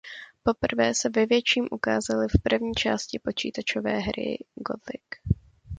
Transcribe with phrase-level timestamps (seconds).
[0.43, 5.37] Poprvé se ve větším ukázali v první částí počítačové hry Gothic.